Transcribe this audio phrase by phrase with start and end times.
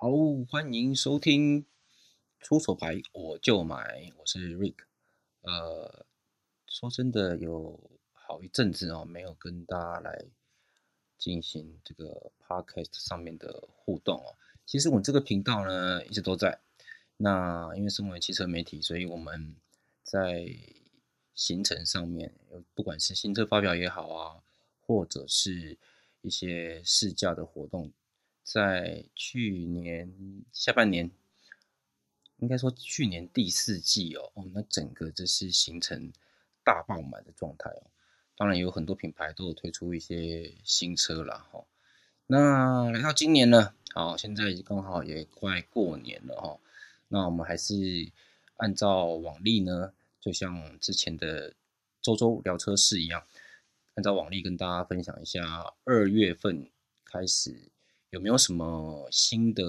[0.00, 0.12] 好，
[0.48, 1.66] 欢迎收听
[2.38, 4.76] 出手牌我就买，我是 Rick。
[5.40, 6.06] 呃，
[6.68, 7.80] 说真的，有
[8.12, 10.26] 好一阵子哦，没有跟大家来
[11.18, 14.38] 进行这个 Podcast 上面的互动哦。
[14.64, 16.60] 其实我这个频道呢，一直都在。
[17.16, 19.56] 那因为身为汽车媒体，所以我们
[20.04, 20.48] 在
[21.34, 22.32] 行程上面，
[22.72, 24.44] 不管是新车发表也好啊，
[24.80, 25.76] 或者是
[26.20, 27.92] 一些试驾的活动。
[28.50, 30.10] 在去年
[30.54, 31.10] 下半年，
[32.38, 36.10] 应该说去年第四季哦，哦，那整个这是形成
[36.64, 37.82] 大爆满的状态哦。
[38.38, 41.66] 当然有很多品牌都有推出一些新车了哈。
[42.26, 46.58] 那来到今年呢，好，现在刚好也快过年了哈。
[47.08, 47.74] 那我们还是
[48.56, 51.52] 按照往例呢，就像之前的
[52.00, 53.26] 周周聊车市一样，
[53.96, 56.70] 按照往例跟大家分享一下二月份
[57.04, 57.70] 开始。
[58.10, 59.64] 有没有什么新的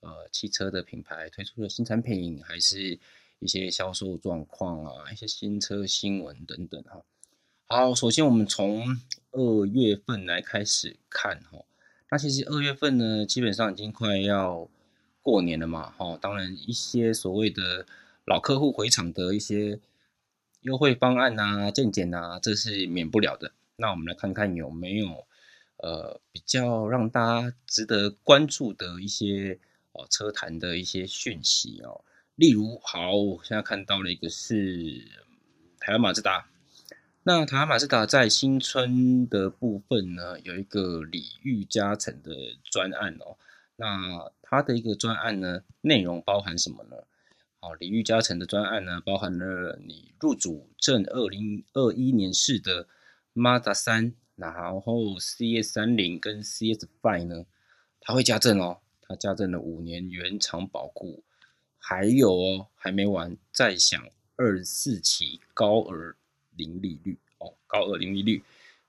[0.00, 2.98] 呃汽车的品牌推出的新产品，还是
[3.38, 7.02] 一些销售状况啊，一些新车新闻等等哈？
[7.66, 8.84] 好，首先我们从
[9.30, 11.64] 二月份来开始看哈。
[12.10, 14.68] 那其实二月份呢，基本上已经快要
[15.22, 16.18] 过年了嘛，哈。
[16.20, 17.86] 当然一些所谓的
[18.26, 19.80] 老客户回厂的一些
[20.60, 23.52] 优惠方案啊、见减啊，这是免不了的。
[23.76, 25.26] 那我们来看看有没有。
[25.78, 29.58] 呃，比较让大家值得关注的一些
[29.92, 32.04] 哦车坛的一些讯息哦，
[32.36, 35.06] 例如，好，我现在看到了一个是
[35.78, 36.46] 台湾马自达。
[37.24, 42.30] 那台湾马自达在新春的部分呢，有一个礼遇加成的
[42.64, 43.36] 专案哦。
[43.76, 46.96] 那它的一个专案呢，内容包含什么呢？
[47.58, 52.86] 好，礼遇加成的专案呢，包含了你入主正二零二一年式的
[53.34, 54.14] Mazda 三。
[54.36, 57.46] 然后 C S 三零跟 C S Five 呢，
[58.00, 61.22] 它会加赠哦，它加赠了五年原厂保固，
[61.78, 64.04] 还有哦，还没完，再享
[64.36, 66.14] 二四期高额
[66.56, 68.42] 零利率哦，高额零利率。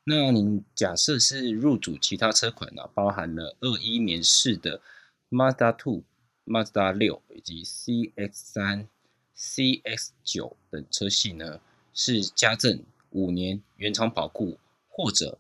[0.04, 4.82] 那您假设是入主其他车款呢，包含了二一年式的
[5.30, 6.04] Mazda Two、
[6.46, 8.88] Mazda 六以及 C X 三、
[9.34, 11.60] C X 九等车系呢，
[11.94, 14.58] 是加赠五年原厂保固。
[14.98, 15.38] 或者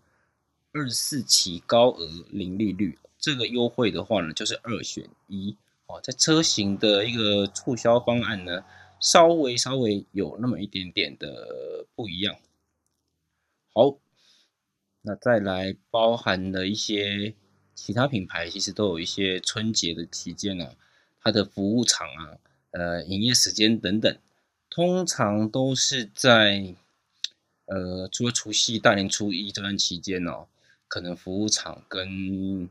[0.74, 5.56] 二四期高额零利率，这个优惠的话呢，就是二选一
[5.86, 6.02] 哦。
[6.04, 8.66] 在车型的一个促销方案呢，
[9.00, 12.36] 稍微稍微有那么一点点的不一样。
[13.74, 13.98] 好，
[15.04, 17.34] 那再来包含的一些
[17.74, 20.76] 其他品牌，其实都有一些春节的期间啊，
[21.22, 22.36] 它的服务场啊，
[22.72, 24.20] 呃，营业时间等等，
[24.70, 26.76] 通常都是在。
[27.66, 30.48] 呃，除了除夕、大年初一这段期间哦，
[30.88, 32.70] 可能服务厂跟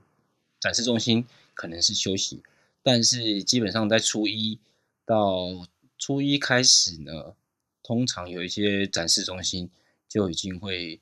[0.60, 2.42] 展示中心可能是休息，
[2.82, 4.58] 但是基本上在初一
[5.04, 5.66] 到
[5.98, 7.34] 初一开始呢，
[7.82, 9.68] 通常有一些展示中心
[10.08, 11.00] 就已经会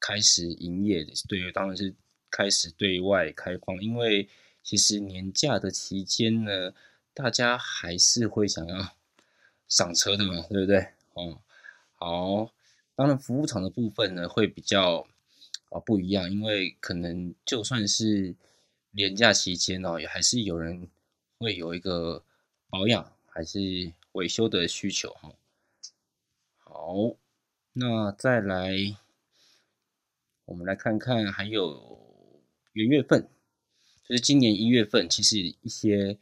[0.00, 1.94] 开始营业的，对，当然是
[2.28, 4.28] 开始对外开放，因为
[4.64, 6.72] 其实年假的期间呢，
[7.14, 8.96] 大家还是会想要
[9.68, 10.88] 上车的嘛，对不对？
[11.14, 11.38] 哦，
[11.94, 12.50] 好。
[12.94, 15.06] 当然，服务厂的部分呢会比较
[15.70, 18.34] 啊不一样，因为可能就算是
[18.90, 20.88] 年假期间哦，也还是有人
[21.38, 22.22] 会有一个
[22.68, 25.32] 保养还是维修的需求哈。
[26.58, 27.16] 好，
[27.72, 28.76] 那再来，
[30.44, 32.42] 我们来看看还有
[32.74, 33.26] 元月份，
[34.06, 36.18] 就是今年一月份，其实一些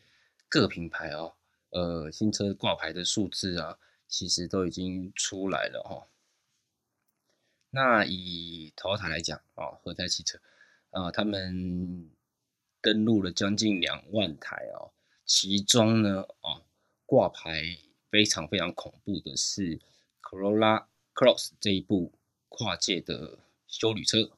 [0.49, 1.35] 各品牌哦，
[1.71, 3.77] 呃，新车挂牌的数字啊，
[4.07, 6.07] 其实都已经出来了哈。
[7.73, 10.41] 那以 Toyota 来讲啊，和泰汽车
[10.91, 12.11] 啊，他们
[12.81, 14.91] 登录了将近两万台哦，
[15.25, 16.63] 其中呢啊，
[17.07, 17.79] 挂牌
[18.11, 19.79] 非常非常恐怖的是
[20.21, 22.13] Corolla Cross 这一部
[22.49, 23.39] 跨界的
[23.69, 24.33] 修旅车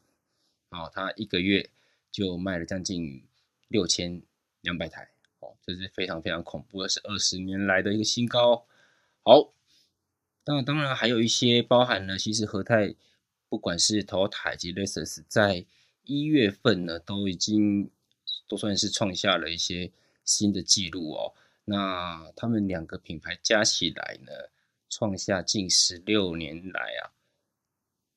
[0.68, 1.70] 啊，它一个月
[2.10, 3.26] 就卖了将近
[3.68, 4.20] 六千
[4.60, 5.08] 两百台
[5.38, 8.66] 哦，这是非常非常恐怖的，是二十年来的一个新高。
[9.22, 9.54] 好，
[10.44, 12.94] 那当然还有一些包含了，其实和泰。
[13.52, 15.66] 不管是 Toyota 及 Lexus，在
[16.04, 17.90] 一月份呢，都已经
[18.48, 19.92] 都算是创下了一些
[20.24, 21.34] 新的纪录哦。
[21.66, 24.32] 那他们两个品牌加起来呢，
[24.88, 27.12] 创下近十六年来啊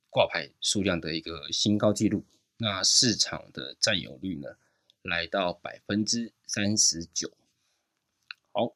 [0.09, 2.23] 挂牌数量的一个新高纪录。
[2.55, 4.55] 那市场的占有率呢，
[5.01, 7.29] 来到百分之三十九。
[8.53, 8.73] 好，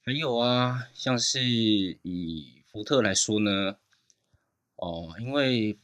[0.00, 3.78] 还有啊，像是以福特来说呢。
[4.78, 5.76] 哦，因为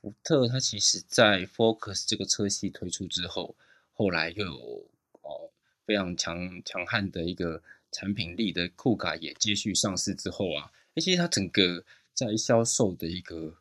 [0.00, 3.56] 福特它其实在 Focus 这个车系推出之后，
[3.92, 4.86] 后来又有
[5.22, 5.50] 哦
[5.86, 13.56] 非常强强悍的一个产品力的酷卡也接续上市之后啊，而且它整个在销售的一个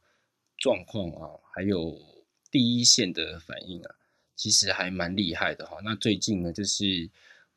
[0.58, 1.98] 状况啊，还有
[2.52, 3.96] 第一线的反应啊，
[4.36, 5.80] 其实还蛮厉害的哈。
[5.84, 7.10] 那最近呢，就是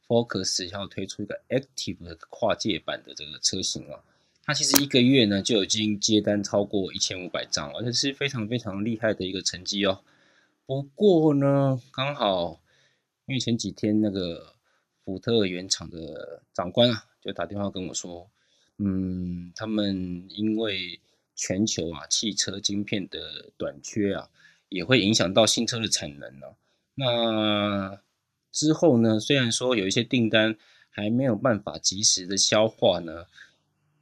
[0.06, 4.04] Focus 要推出一个 Active 的跨界版的这个车型啊，
[4.44, 10.00] 他其实一个月呢就已经接单超过一千五百张，而且是非常非常厉害的一个成绩哦。
[10.66, 12.60] 不过呢，刚好
[13.26, 14.54] 因为前几天那个
[15.04, 18.28] 福特原厂的长官啊，就打电话跟我说，
[18.78, 21.00] 嗯，他们因为
[21.36, 24.28] 全球啊汽车晶片的短缺啊，
[24.68, 26.46] 也会影响到新车的产能呢。
[26.94, 28.00] 那
[28.50, 30.56] 之后呢，虽然说有一些订单
[30.90, 33.26] 还没有办法及时的消化呢，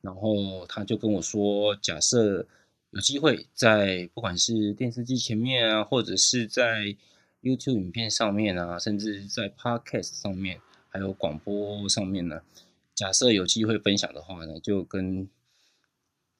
[0.00, 2.46] 然后他就跟我说，假设。
[2.92, 6.96] 有机会在不管是电视机前面啊，或者是在
[7.40, 12.42] YouTube 影片上面啊，甚至在 Podcast 上面，还有广播上面呢，
[12.92, 15.28] 假设有机会分享的话呢，就跟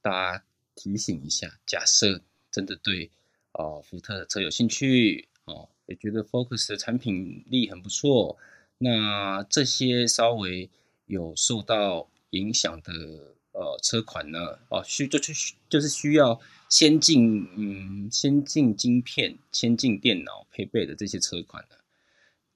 [0.03, 1.61] 大家提醒一下。
[1.65, 2.21] 假设
[2.51, 3.13] 真的对
[3.53, 8.37] 哦福特的车有兴趣哦，也觉得 Focus 的产品力很不错，
[8.79, 10.69] 那这些稍微
[11.07, 13.37] 有受到影响的。
[13.61, 15.35] 呃，车款呢，哦，需就就
[15.69, 16.41] 就是需要
[16.71, 21.77] 先进，嗯，先进晶片、先进电脑配备的这些车款呢，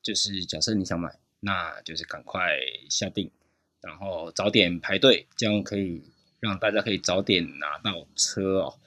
[0.02, 2.56] 就是假设你想买，那就是赶快
[2.88, 3.30] 下定，
[3.82, 6.02] 然后早点排队，这样可以
[6.40, 8.78] 让大家可以早点拿到车哦。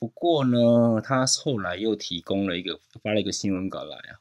[0.00, 4.18] 不过呢，他后来又提供了一个发了一个新闻稿来啊，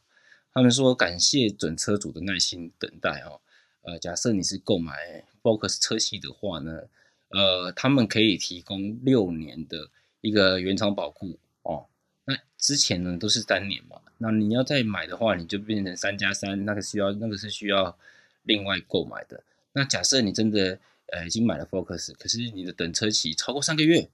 [0.53, 3.41] 他们说感谢准车主的耐心等待哦。
[3.81, 6.83] 呃，假设你是购买 Focus 车系的话呢，
[7.27, 9.89] 呃，他们可以提供六年的
[10.21, 11.85] 一个原厂保固哦。
[12.23, 17.97] 那之前呢都是三年嘛，那你要再买的话，你就变成三加三，那个需要那个是需要
[18.43, 19.43] 另外购买的。
[19.73, 24.07] 那假设你真的呃已经买了 Focus，可是你的等车期超过三个月，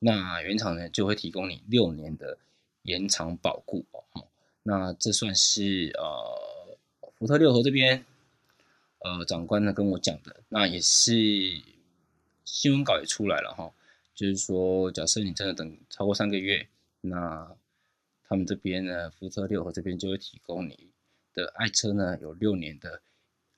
[0.00, 2.38] 那原厂呢就会提供你六年的
[2.82, 4.26] 延长保固哦。
[4.64, 6.76] 那这算是呃
[7.16, 8.04] 福特六合这边。
[9.04, 11.12] 呃，长官呢跟我讲的，那也是
[12.44, 13.72] 新闻稿也出来了哈，
[14.14, 16.68] 就是说，假设你真的等超过三个月，
[17.00, 17.56] 那
[18.28, 20.90] 他们这边呢，福特六和这边就会提供你
[21.34, 23.02] 的爱车呢有六年的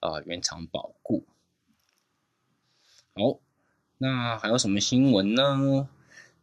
[0.00, 1.26] 啊原厂保固。
[3.14, 3.38] 好，
[3.98, 5.90] 那还有什么新闻呢？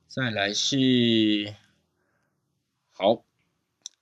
[0.07, 1.55] 再来是
[2.91, 3.23] 好，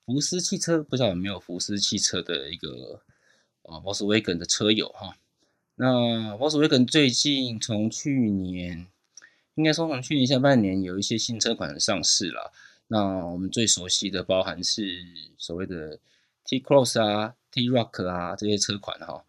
[0.06, 3.02] 福斯汽车不知道有没有福斯汽车的一个。
[3.70, 5.16] 啊，Volkswagen 的车友哈，
[5.76, 8.88] 那 Volkswagen 最近从去年，
[9.56, 12.52] 应该说从去年下半年有一些新车款上市了。
[12.88, 15.06] 那我们最熟悉的包含是
[15.38, 16.00] 所谓的
[16.44, 19.24] T Cross 啊、T Rock 啊这些车款哈，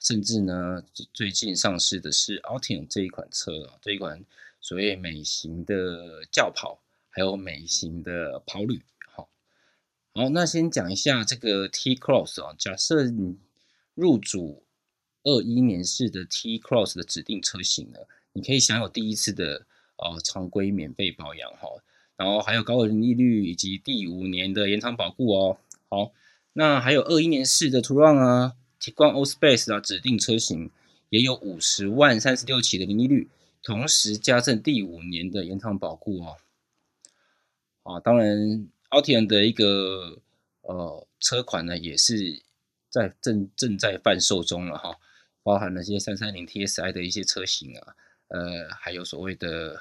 [0.00, 0.82] 甚至呢
[1.12, 4.24] 最近上市的是 Altima 这一款车啊，这一款
[4.60, 6.80] 所谓美型的轿跑，
[7.10, 8.82] 还有美型的跑旅。
[9.14, 9.28] 好，
[10.14, 13.36] 好，那先讲一下这个 T Cross 啊，假设你。
[13.98, 14.62] 入主
[15.24, 17.98] 二一年式的 T Cross 的指定车型呢，
[18.32, 19.66] 你可以享有第一次的
[19.96, 21.68] 呃常规免费保养哈，
[22.16, 25.58] 然后还有高额利率以及第五年的延长保固哦。
[25.88, 26.12] 好，
[26.52, 30.70] 那还有二一年式的 Touran 啊、提光 O Space 啊指定车型
[31.10, 33.28] 也有五十万三十六起的零利率，
[33.64, 36.36] 同时加赠第五年的延长保固哦。
[37.82, 40.20] 啊，当然 Altima 的一个
[40.60, 42.40] 呃车款呢也是。
[42.90, 44.98] 在正正在贩售中了哈，
[45.42, 47.94] 包含那些三三零 TSI 的一些车型啊，
[48.28, 49.80] 呃，还有所谓的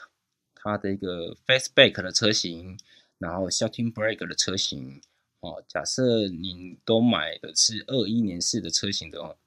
[0.54, 2.78] 它的一个 Fastback 的车型，
[3.18, 5.02] 然后 Shifting Brake 的车型
[5.40, 5.64] 哦。
[5.68, 9.38] 假设你都买的是二一年式的车型的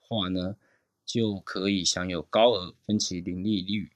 [0.00, 0.56] 话呢，
[1.04, 3.92] 就可以享有高额分期零利率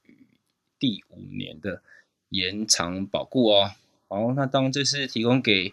[0.78, 1.82] 第五年的
[2.28, 3.72] 延长保固哦。
[4.08, 5.72] 好，那当这是提供给。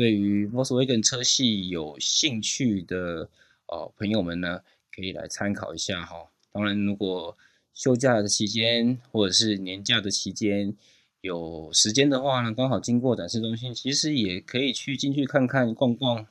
[0.00, 3.28] 对于 Volkswagen 车系有兴趣的
[3.66, 6.30] 哦朋友们呢，可以来参考一下哈。
[6.52, 7.36] 当然，如果
[7.74, 10.74] 休假的期间或者是年假的期间
[11.20, 16.26] 有时间的话呢，刚好经过展示中心，其实也可以去进去看看逛逛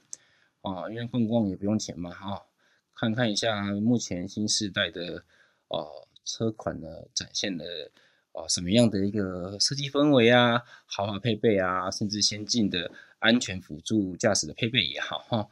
[0.61, 2.47] 啊，因为逛逛也不用钱嘛哈。
[2.95, 5.23] 看看一下目前新时代的
[5.67, 7.91] 哦车款呢展现的。
[8.39, 15.49] 哦，什么样的一个设计氛围啊，豪华配备啊，甚至先进的安全辅助驾驶的配备也好哈。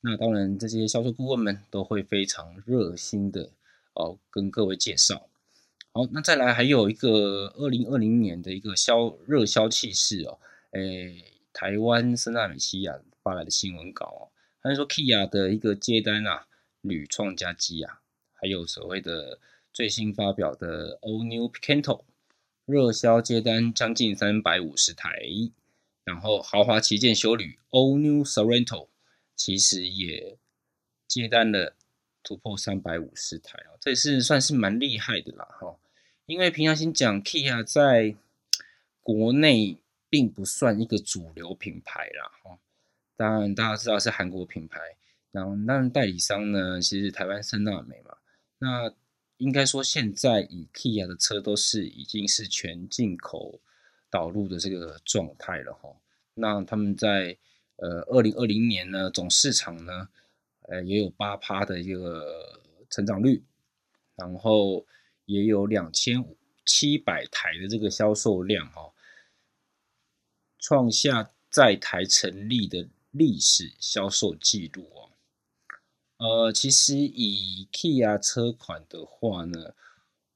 [0.00, 3.50] 那当然，这些销售顾问们都会非常热心的
[3.94, 5.28] 哦，跟各位介绍。
[5.92, 10.38] 好，那再来还有一个二零二零年的一个销热销气势哦，
[10.70, 11.22] 诶，
[11.52, 14.22] 台湾森纳美西亚发来的新闻稿哦，
[14.62, 16.46] 他说 Kia 的一个接单啊，
[16.80, 18.00] 屡创佳绩啊，
[18.32, 19.38] 还有所谓的
[19.70, 22.00] 最新发表的 All New Picanto，
[22.64, 25.10] 热销接单将近三百五十台，
[26.04, 28.88] 然后豪华旗舰修旅 All New Sorrento
[29.34, 30.38] 其实也
[31.08, 31.74] 接单了
[32.22, 35.76] 突破三百五十台啊，这是算是蛮厉害的啦哈。
[36.26, 38.14] 因为平常心讲，Kia 在
[39.02, 39.78] 国内
[40.08, 42.58] 并不算一个主流品牌啦哈。
[43.16, 44.78] 当然，大家知道是韩国品牌，
[45.32, 48.16] 然后那代理商呢，其实台湾森纳美嘛。
[48.58, 48.94] 那
[49.42, 53.60] 应该说，现在以 Kia 的车都是已经是全进口
[54.08, 55.94] 导入的这个状态了哈。
[56.34, 57.36] 那他们在
[57.76, 60.08] 呃二零二零年呢，总市场呢，
[60.68, 63.42] 呃也有八趴的一个成长率，
[64.14, 64.86] 然后
[65.24, 66.24] 也有两千
[66.64, 68.92] 七百台的这个销售量哈，
[70.58, 72.88] 创下在台成立的。
[73.14, 75.11] 历史销售记录哦，
[76.22, 79.74] 呃，其实以 Kia 车款的话呢，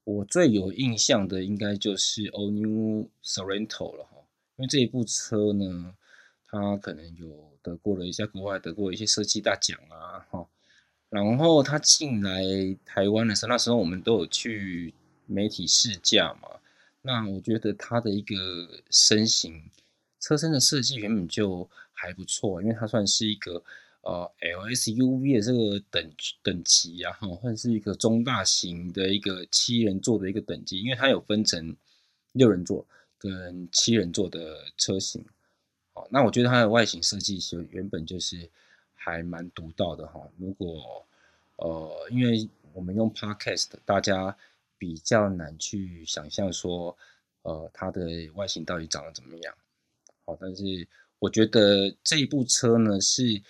[0.03, 4.17] 我最有印象的应该就是 o New Sorento 了哈，
[4.57, 5.95] 因为这一部车呢，
[6.45, 10.45] 它可能有得过了一下国外得过一些设计大奖啊哈，
[11.09, 12.43] 然后它进来
[12.85, 14.93] 台湾的时候，那时候我们都有去
[15.25, 16.49] 媒体试驾嘛，
[17.01, 18.35] 那我觉得它的一个
[18.89, 19.63] 身形。
[20.19, 23.63] 车身的设计原本就还不错，因为它算是一个
[24.07, 31.75] 呃 LSUV 的这个等等级啊，哈，算是一个中大型的一个七人座的一个等级，因为它有分成
[32.31, 32.87] 六人座
[33.17, 35.25] 跟七人座的车型。
[35.93, 38.49] 好，那我觉得它的外形设计其实原本就是
[38.93, 40.21] 还蛮独到的哈。
[40.37, 41.05] 如果
[41.57, 44.37] 呃，因为我们用 Podcast，大家
[44.77, 46.97] 比较难去想象说，
[47.41, 49.53] 呃，它的外形到底长得怎么样。
[50.23, 50.87] 好，但是
[51.19, 53.41] 我觉得这一部车呢，是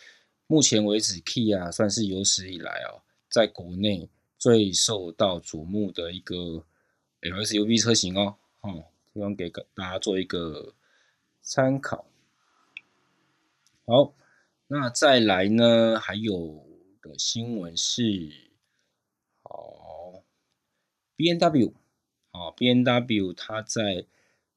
[0.48, 6.66] 目前为止 Kia 算是有史以来哦，在国内最受到瞩目的一个
[7.22, 8.38] LSUV 车型哦。
[8.62, 10.74] 哦，希望给大家做一个
[11.42, 12.06] 参考。
[13.86, 14.14] 好，
[14.68, 16.66] 那再来呢，还有
[17.02, 18.52] 的新闻是，
[19.44, 20.24] 好
[21.16, 21.74] ，B N W，
[22.32, 24.06] 好，B N W 它在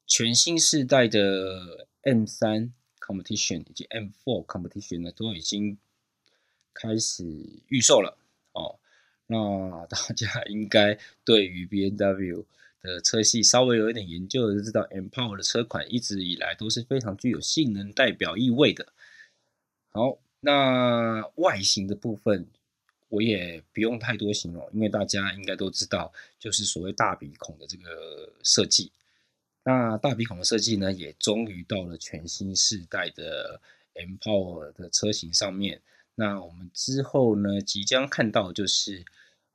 [0.05, 2.73] 全新世代的 M 三
[3.11, 5.77] Competition 以及 M Four Competition 呢，都已经
[6.73, 7.25] 开始
[7.67, 8.17] 预售了
[8.53, 8.79] 哦。
[9.27, 12.45] 那大家应该对于 B N W
[12.81, 18.93] 的车系稍微有一点研究，就知道 M Power 的车款一直以来都是非常具有性能代表意味的。
[19.89, 22.47] 好，那外形的部分
[23.09, 28.91] 我也不用太多形容，因为大家应该都知道，就是所谓大鼻孔的这个设计。
[29.63, 33.61] 那大鼻孔的设计呢，也终于到了全新世代的
[33.93, 35.81] M Power 的车型上面。
[36.15, 39.05] 那我们之后呢，即将看到就是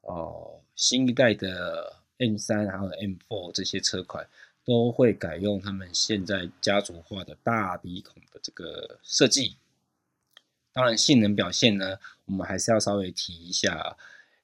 [0.03, 4.29] 哦，新一代的 M 三还有 M Four 这些车款
[4.65, 9.57] 都会改用他们现在家族化的大鼻孔的这个设计。
[10.73, 13.97] 当然，性能表现呢，我们还是要稍微提一下，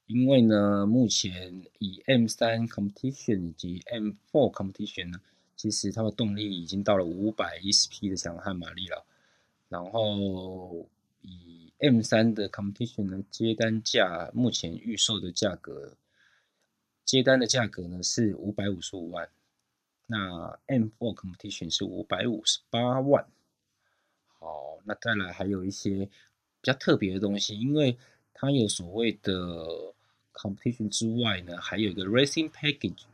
[0.07, 5.21] 因为呢，目前以 M 三 Competition 以及 M Four Competition 呢。
[5.63, 9.07] 其实它的动力已经到了五百一十匹的强悍马力了，
[9.69, 10.89] 然后
[11.21, 15.97] 以 M 三的 Competition 呢接单价，目前预售的价格，
[17.05, 19.29] 接单的价格呢是五百五十五万，
[20.09, 23.25] 那 M Four Competition 是五百五十八万。
[24.41, 26.07] 好，那再来还有一些
[26.61, 27.97] 比较特别的东西，因为
[28.35, 29.95] 它有所谓的
[30.33, 33.05] Competition 之外呢，还有一个 Racing Package。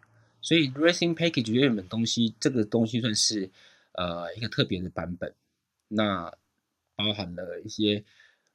[0.41, 3.51] 所以 Racing Package 原本东西，这个东西算是
[3.93, 5.35] 呃一个特别的版本，
[5.89, 6.33] 那
[6.95, 8.05] 包含了一些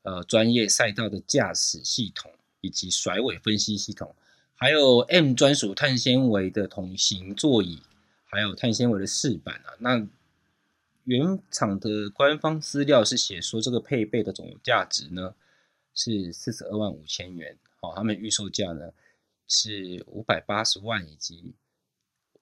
[0.03, 4.15] 呃专业赛道的驾驶系统，以及甩尾分析系统，
[4.55, 7.79] 还有 M 专属碳纤维的同型座椅，
[8.23, 9.75] 还有碳纤维的饰板啊。
[9.79, 10.07] 那
[11.03, 15.35] 原厂的官方资料是写说，这个配备的总价值呢
[15.93, 18.93] 是四十二万五千元，好，他们预售价呢
[19.49, 21.53] 是五百八十万以及。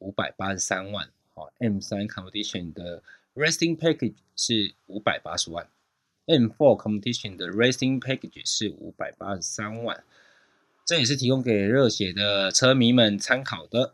[0.02, 3.02] 五百八十三万，好，M 三 Competition 的
[3.34, 5.70] Racing Package 是五百八十万
[6.26, 10.04] ，M four Competition 的 Racing Package 是五百八十三万，
[10.86, 13.94] 这也是提供给热血的车迷们参考的。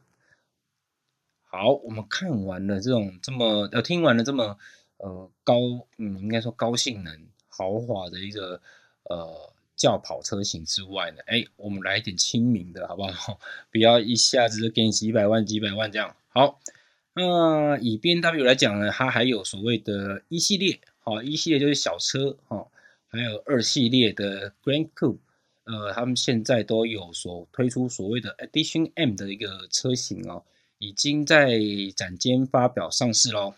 [1.43, 4.57] 好，我们看完了这种这么呃，听完了这么
[4.97, 5.59] 呃高，
[5.97, 8.61] 嗯，应该说高性能豪华的一个
[9.03, 9.53] 呃。
[9.77, 13.39] 轿跑车型之外呢，哎，我们来一点亲民的好不好？
[13.71, 16.15] 不要一下子就给你几百万、几百万这样。
[16.29, 16.59] 好，
[17.13, 22.67] 那以 B N W 来讲呢，它还有所谓的一系列，好，一系列就是小车，哈，
[23.07, 25.19] 还有二系列的 Grand Coupe，
[25.65, 30.43] 呃，他们现在都有所推出所谓的 Edition M 的一个车型哦，
[30.79, 31.59] 已经在
[31.95, 33.53] 展间发表上市喽。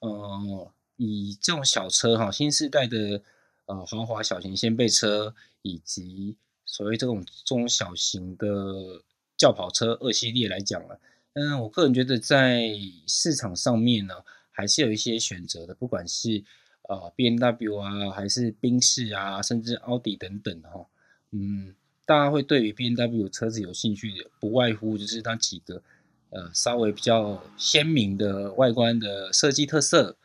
[0.00, 3.22] 呃，以这种小车哈，新时代的
[3.66, 9.02] 呃豪华小型掀背车，以及所谓这种中小型的
[9.36, 10.98] 轿跑车二系列来讲了，
[11.34, 12.70] 嗯，我个人觉得在
[13.06, 14.14] 市场上面呢，
[14.50, 16.44] 还是有一些选择的，不管是。
[16.88, 20.86] 啊，B N W 啊，还是宾士啊，甚至奥迪等等哈，
[21.32, 25.82] 嗯，大家会对于 B N W 车子有兴趣的，不外乎就是它几个
[26.30, 30.16] 呃稍微比较鲜明的外观的设计特色，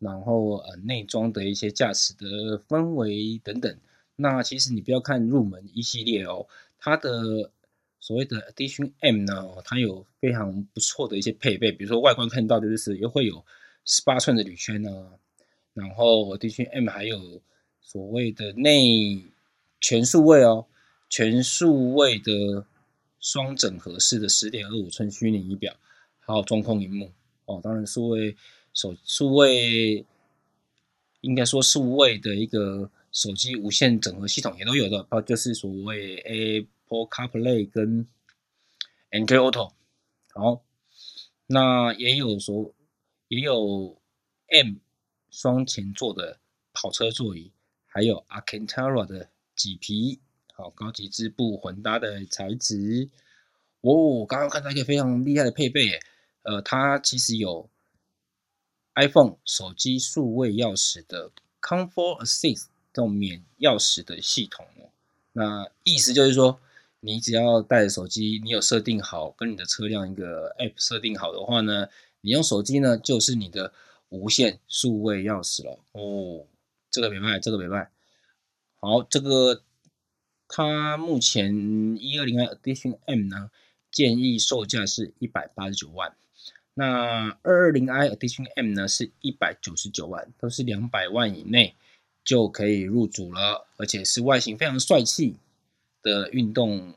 [0.00, 3.78] 然后呃内装的一些驾驶的氛围等等。
[4.16, 7.52] 那其实你不要看入门一系列哦，它的
[8.00, 13.44] 所谓的 Edition M 呢，它有非常不错的一些配备，比如说外观看到的就是又会有
[13.84, 15.12] 十八寸的铝圈呢。
[15.72, 17.40] 然后 Edition M 还有
[17.80, 19.24] 所谓的内
[19.80, 20.66] 全数位哦，
[21.08, 22.66] 全数位的
[23.20, 25.74] 双整合式的十点二五寸虚拟仪表，
[26.18, 27.12] 还有中控荧幕
[27.46, 27.60] 哦。
[27.62, 28.36] 当然数位
[28.72, 30.04] 手数位
[31.20, 38.06] 应该说数位的一个手机无线整合系统也都有的，包就是所谓 Apple CarPlay 跟
[39.10, 39.72] Android Auto。
[40.34, 40.62] 好，
[41.46, 42.74] 那也有说
[43.28, 44.00] 也有
[44.48, 44.76] M。
[45.32, 46.40] 双前座的
[46.72, 47.52] 跑车座椅，
[47.86, 50.18] 还有 Alcantara 的麂皮，
[50.52, 53.08] 好高级织布混搭的材质。
[53.80, 56.00] 哦，刚刚看到一个非常厉害的配备，
[56.42, 57.70] 呃，它其实有
[59.00, 61.30] iPhone 手机数位钥匙的
[61.60, 64.90] Comfort Assist 这种免钥匙的系统哦。
[65.32, 66.60] 那意思就是说，
[67.00, 71.88] 你只要带着手机，你有设定好跟你的车辆一个 App 设定好的话呢，
[72.20, 73.72] 你用手机呢就是你的。
[74.10, 76.44] 无线数位钥匙了哦，
[76.90, 77.92] 这个没卖，这个没卖。
[78.80, 79.62] 好，这个
[80.48, 83.52] 它目前一二零 i Edition M 呢，
[83.92, 86.16] 建议售价是一百八十九万。
[86.80, 91.76] 那二二零 i Edition M 呢，是一百九十九万，都是两百万以内
[92.24, 95.36] 就可以入主了，而且是外形非常帅气
[96.00, 96.94] 的运动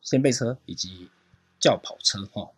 [0.00, 1.10] 掀背车以及
[1.58, 2.52] 轿跑车哈。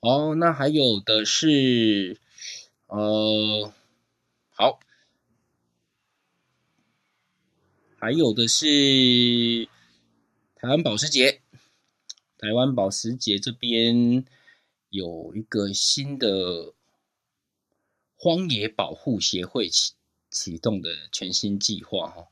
[0.00, 2.18] 哦，那还有的是，
[2.88, 3.72] 呃，
[4.50, 4.80] 好，
[7.96, 9.68] 还有的是
[10.56, 11.41] 台湾保时捷，
[12.42, 14.26] 台湾保时捷这边
[14.88, 16.74] 有一个新的
[18.16, 19.92] 荒野保护协会启
[20.28, 22.26] 启动的全新计划哈，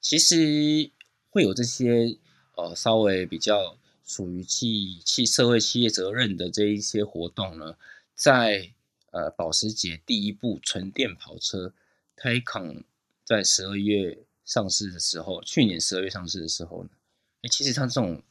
[0.00, 0.90] 其实
[1.30, 2.18] 会有这些
[2.56, 3.78] 呃稍微比较。
[4.04, 7.78] 属于企企社会企业责任的这一些活动呢，
[8.16, 8.72] 在
[9.12, 11.72] 呃保时捷第一部纯电跑车
[12.16, 12.82] Taycan
[13.24, 16.90] 在十二月上市的时候，去年十二月上市的时候呢，
[17.42, 18.22] 哎，其实它这种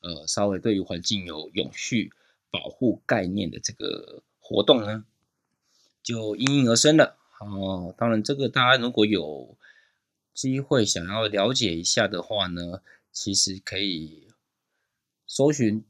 [0.00, 2.12] 呃稍微对于环境有永续
[2.50, 5.04] 保护概念的这个活动呢，
[6.02, 7.16] 就应运而生了。
[7.40, 9.56] 哦，当然这个大家如果有
[10.34, 12.82] 机会想要了解一下的话呢，
[13.12, 14.24] 其实可以。
[15.28, 15.84] 搜寻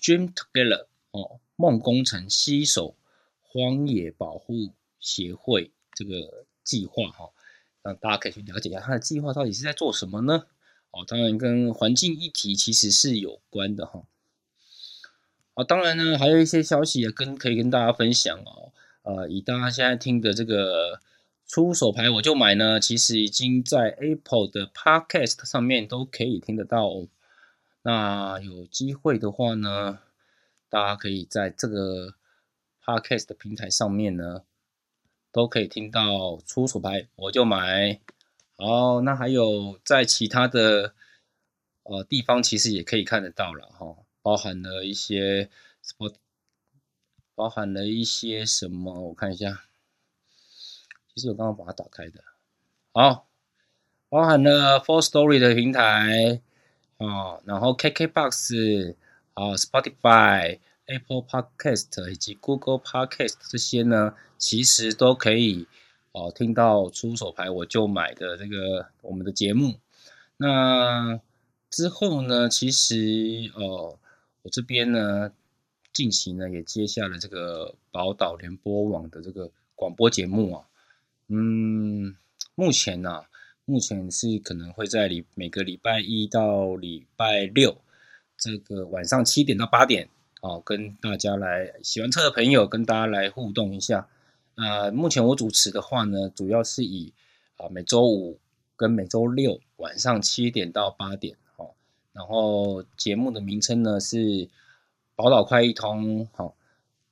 [0.00, 2.94] Dream Together 哦，梦工程携手
[3.42, 7.30] 荒野保护协会这个计划哈，
[7.82, 10.46] 让大家可以去了解一下它的计划到底是在做什么呢？
[10.90, 14.04] 哦，当然跟环境议题其实是有关的哈。
[15.54, 18.72] 哦，当然呢，还有一些消息也跟可以跟大家分享哦。
[19.02, 21.00] 呃，以大家现在听的这个
[21.46, 26.86] 出手牌我就买呢，其实已经在 Apple 的 Podcast 上面都可以听得到。
[26.86, 27.08] 哦
[27.82, 30.00] 那有机会的话呢，
[30.68, 32.16] 大家可以在这个
[32.84, 34.42] podcast 的平台上面呢，
[35.32, 38.00] 都可以听到出手牌，我就买。
[38.60, 40.92] 好，那还有在其他的
[41.84, 45.48] 呃地方，其实也可以看得到了哈，包含了一些
[45.80, 46.12] 什么，
[47.36, 49.62] 包含了一些什么，我看一下，
[51.14, 52.24] 其实我刚刚把它打开的，
[52.92, 53.28] 好，
[54.08, 56.42] 包含了 Four Story 的平台。
[56.96, 58.96] 哦，然后 KKBOX
[59.34, 65.68] 啊，Spotify、Apple Podcast 以及 Google Podcast 这些呢，其实都可以
[66.12, 69.74] 哦听到出手牌我就买的这个我们的节目。
[70.36, 71.20] 那
[71.70, 73.98] 之后呢，其实哦，
[74.42, 75.32] 我这边呢
[75.92, 80.64] 近期呢也接下了这个宝岛联播网的这个广播节目啊。
[81.28, 82.16] 嗯，
[82.54, 83.24] 目前呢。
[83.70, 87.76] 目前是可能会在礼每个礼拜一到礼拜六，
[88.34, 90.08] 这个晚上七点到八点，
[90.40, 94.08] 哦，跟大家来喜欢车的朋友跟大家来互动一下。
[94.58, 97.12] 呃目前我主持的话呢，主要是以
[97.56, 98.40] 啊每周五
[98.74, 101.70] 跟每周六晚上七点到八点，哦，
[102.12, 104.48] 然后节目的名称呢是
[105.14, 106.56] 宝岛快一通，好，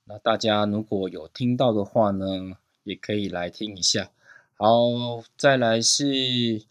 [0.06, 4.10] 那大家如果有听到的话呢，也可以来听一下。
[4.58, 6.62] 好，再来是，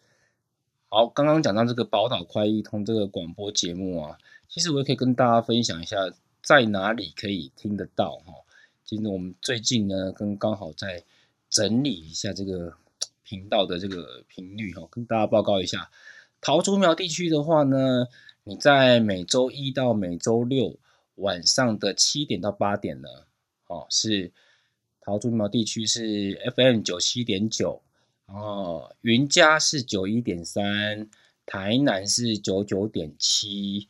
[0.90, 4.18] 好，刚刚讲到这个宝岛快一通这个广播节目啊，
[4.50, 5.98] 其实我也可以跟大家分享一下，
[6.42, 8.45] 在哪里可以听得到哈。
[8.86, 11.04] 其实我们最近呢，跟刚好在
[11.50, 12.78] 整理一下这个
[13.24, 15.90] 频道的这个频率哈，跟大家报告一下。
[16.40, 18.06] 桃竹苗地区的话呢，
[18.44, 20.78] 你在每周一到每周六
[21.16, 23.10] 晚上的七点到八点呢，
[23.66, 24.32] 哦，是
[25.02, 27.82] 桃竹苗地区是 FM 九七点九，
[28.28, 31.10] 然后云嘉是九一点三，
[31.48, 33.88] 台南是九九点七。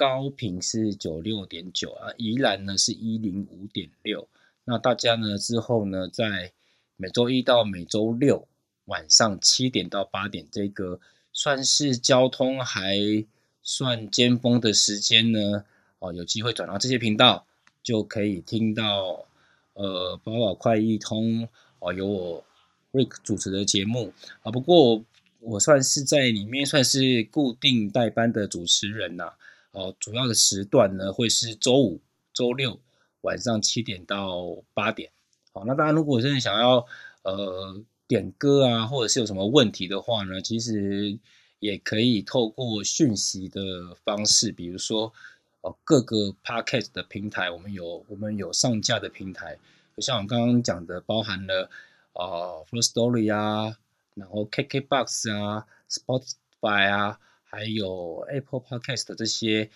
[0.00, 4.26] 高频是九六点九啊，宜兰呢是一零五点六。
[4.64, 6.52] 那大家呢之后呢，在
[6.96, 8.48] 每周一到每周六
[8.86, 11.00] 晚上七点到八点，这个
[11.34, 12.96] 算是交通还
[13.62, 15.66] 算尖峰的时间呢，
[15.98, 17.44] 哦，有机会转到这些频道，
[17.82, 19.26] 就可以听到
[19.74, 21.46] 呃宝快易通
[21.78, 22.44] 哦，由我
[22.94, 24.50] Rick 主持的节目啊。
[24.50, 25.04] 不过
[25.40, 29.34] 我算是在里面算是固定代班的主持人呐。
[29.72, 32.00] 哦，主要的时段呢会是周五、
[32.32, 32.80] 周六
[33.20, 35.10] 晚上七点到八点。
[35.52, 36.84] 好，那大家如果真的想要
[37.22, 41.16] 呃点歌啊，或者是有什么问题的话呢，其实
[41.60, 45.12] 也可以透过讯息的方式，比如说
[45.60, 49.56] 哦各个 podcast 的平台，我们有我们有上架的平台，
[49.96, 51.70] 就像我刚刚讲的，包含了
[52.14, 53.76] 啊 First Story 啊，
[54.14, 57.20] 然后 KKBox 啊，Spotify 啊。
[57.50, 59.70] 还有 Apple Podcast 这些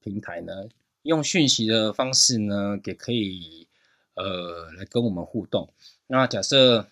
[0.00, 0.68] 平台呢，
[1.02, 3.66] 用讯息的方式呢，也可以
[4.12, 5.72] 呃来跟我们互动。
[6.06, 6.86] 那假设，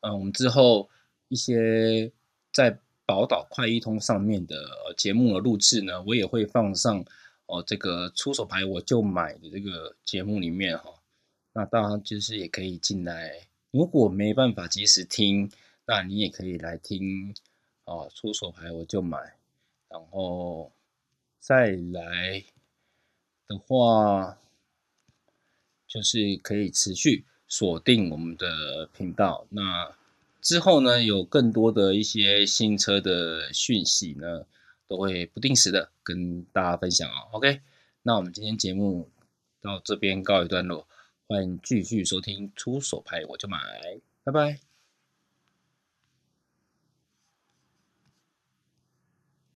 [0.00, 0.90] 嗯，我们之后
[1.28, 2.10] 一些
[2.52, 4.56] 在宝岛快一通上面的
[4.96, 7.04] 节目的录制呢，我也会放上
[7.46, 10.92] 哦这个出手牌我就买的这个节目里面哈。
[11.52, 15.52] 那当然就是也可以进来，如果没办法及时听，
[15.86, 17.32] 那你也可以来听。
[17.84, 19.18] 哦，出手牌我就买，
[19.88, 20.72] 然后
[21.38, 22.42] 再来
[23.46, 24.38] 的话，
[25.86, 29.46] 就是可以持续锁定我们的频道。
[29.50, 29.94] 那
[30.40, 34.46] 之后呢，有更多的一些新车的讯息呢，
[34.88, 37.28] 都会不定时的跟大家分享啊。
[37.32, 37.60] OK，
[38.02, 39.08] 那我们今天节目
[39.60, 40.86] 到这边告一段落，
[41.26, 43.58] 欢迎继续收听出手牌我就买，
[44.22, 44.73] 拜拜。